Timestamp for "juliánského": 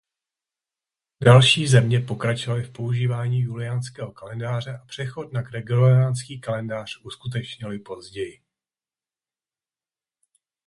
3.39-4.11